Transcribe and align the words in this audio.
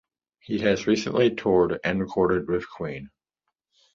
He 0.39 0.57
has 0.61 0.87
recently 0.87 1.35
toured 1.35 1.79
and 1.83 1.99
recorded 1.99 2.47
with 2.49 2.67
Queen. 2.67 3.11